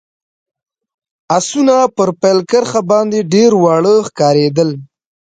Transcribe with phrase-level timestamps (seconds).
[1.37, 4.69] اسان پر پیل کرښه باندي ډېر واړه ښکارېدل.